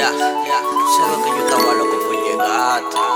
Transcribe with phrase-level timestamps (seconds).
[0.00, 0.62] Ya, ya,
[0.96, 3.09] solo que yo estaba loco por llegar.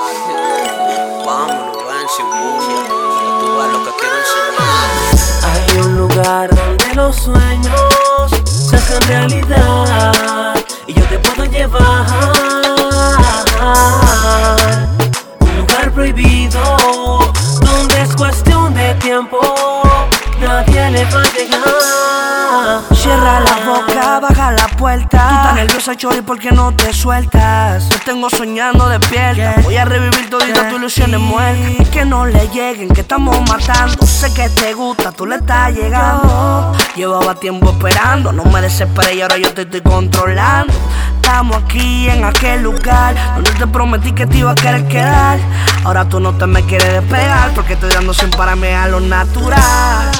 [24.51, 25.29] La puerta.
[25.29, 27.89] Tú estás nerviosa, chori, porque no te sueltas.
[27.89, 29.55] Yo tengo soñando despierta.
[29.63, 31.89] Voy a revivir toditas tus ilusiones muertas.
[31.91, 34.07] Que no le lleguen, que estamos matando.
[34.07, 36.73] Sé que te gusta, tú le estás llegando.
[36.97, 40.73] Llevaba tiempo esperando, no me desesperé y ahora yo te estoy controlando.
[41.17, 45.39] Estamos aquí en aquel lugar donde te prometí que te iba a querer quedar.
[45.85, 50.11] Ahora tú no te me quieres despegar porque estoy dando sin pararme a lo natural.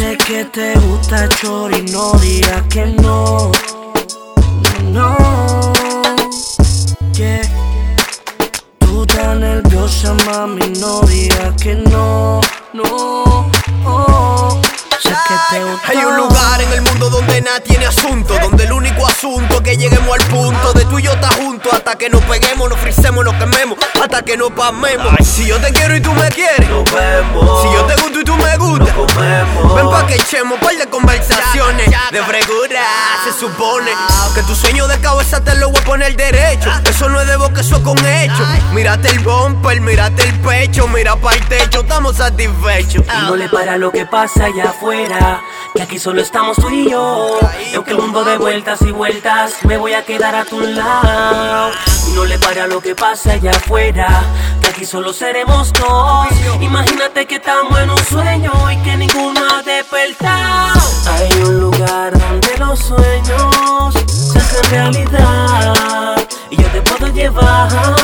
[0.00, 3.52] Sé que te gusta chori, no digas que no.
[4.84, 5.14] No,
[7.12, 7.42] yeah.
[8.78, 12.40] Tú estás nerviosa, mami, no digas que no.
[12.72, 13.50] No,
[13.84, 14.60] oh.
[15.02, 15.88] Sé que te gusta.
[15.90, 19.60] Hay un lugar en el mundo donde nada tiene asunto Donde el único asunto es
[19.60, 22.78] que lleguemos al punto De tú y yo estar juntos hasta que nos peguemos, nos
[22.78, 26.28] frisemos, nos quememos Hasta que nos pasmemos Ay, si yo te quiero y tú me
[26.28, 28.49] quieres Nos vemos, Si yo te gusto y tú me
[29.06, 29.74] comemos.
[29.74, 32.82] Ven pa' que echemos un par de conversaciones De fregura,
[33.24, 33.90] se supone
[34.34, 37.36] Que tu sueño de cabeza te lo voy a poner derecho Eso no es de
[37.36, 41.80] boca, eso es con hecho Mírate el bumper, mírate el pecho Mira para el techo,
[41.80, 45.42] estamos satisfechos Y no le para lo que pasa allá afuera.
[45.74, 47.38] Que aquí solo estamos tú y yo.
[47.72, 51.72] Y aunque el mundo de vueltas y vueltas, me voy a quedar a tu lado.
[52.08, 54.22] Y no le para lo que pasa allá afuera.
[54.80, 56.26] Aquí solo seremos dos.
[56.58, 60.80] Imagínate que estamos en un sueño y que ninguno ha despertado.
[61.12, 66.16] Hay un lugar donde los sueños se hacen realidad.
[66.48, 67.99] Y yo te puedo llevar.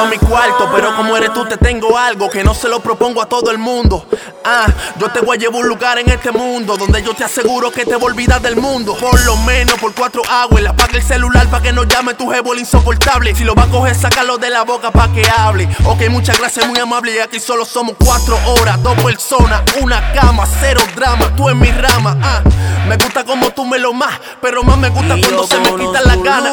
[0.00, 2.54] Te puedo llevar a mi cuarto, pero como eres tú te tengo algo que no
[2.54, 4.06] se lo propongo a todo el mundo.
[4.44, 4.66] Ah,
[4.98, 7.84] yo te voy a llevar un lugar en este mundo donde yo te aseguro que
[7.84, 8.96] te voy a olvidar del mundo.
[8.96, 12.52] Por lo menos por cuatro aguas, apaga el celular para que no llame tu jevo
[12.52, 13.34] el insoportable.
[13.34, 15.68] Si lo va a coger, sácalo de la boca para que hable.
[15.84, 17.14] Ok, muchas gracias, muy amable.
[17.14, 21.34] Y aquí solo somos cuatro horas, dos personas, una cama, cero drama.
[21.36, 22.42] Tú en mi rama, ah.
[22.88, 25.76] Me gusta como tú me lo más, pero más me gusta Y cuando se me
[25.76, 26.52] quitan las ganas.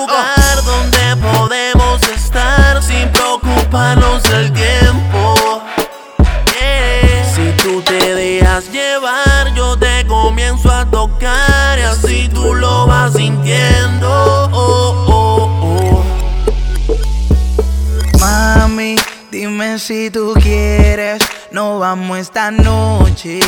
[19.87, 21.23] Si tú quieres.
[21.51, 23.39] No vamos esta noche.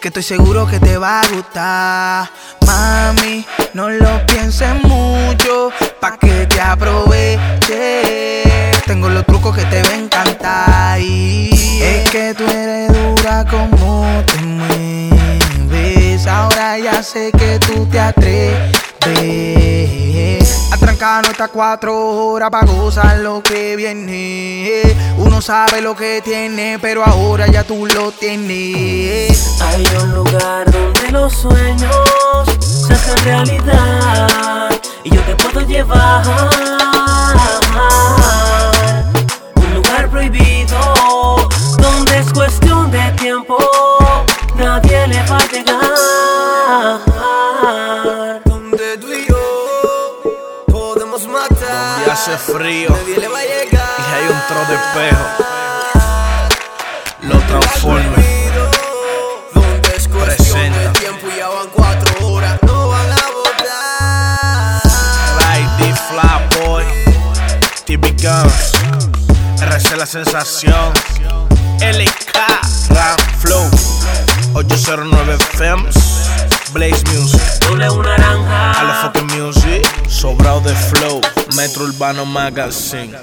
[0.00, 2.28] Que estoy seguro que te va a gustar.
[2.66, 5.70] Mami, no lo pienses mucho.
[6.00, 8.42] Pa' que te aproveche.
[8.86, 11.00] Tengo los trucos que te va a encantar.
[11.00, 16.26] Y es que tú eres dura como te mueves.
[16.26, 19.75] Ahora ya sé que tú te atreves.
[21.06, 21.96] Atrancar nuestras cuatro
[22.26, 24.82] horas para gozar lo que viene.
[25.18, 29.60] Uno sabe lo que tiene, pero ahora ya tú lo tienes.
[29.60, 31.94] Hay un lugar donde los sueños
[32.58, 34.68] se hacen realidad
[35.04, 36.85] y yo te puedo llevar.
[51.16, 53.88] Podemos matar Y hace frío Nadie le va a llegar.
[53.98, 55.26] y hay un tro de espejo.
[57.22, 58.26] Lo transforme.
[59.54, 60.78] Donde es cuestión Presenta.
[60.78, 64.82] de tiempo y ya van cuatro horas No van a votar.
[65.40, 66.84] Like the Flat Boy,
[67.86, 68.72] TB Guns,
[69.60, 70.92] RC La Sensación,
[71.80, 72.38] LK,
[72.90, 73.68] Ram Flow,
[74.54, 75.96] 809 Films,
[76.72, 77.02] Blaze
[81.86, 83.14] Urbano Magazine.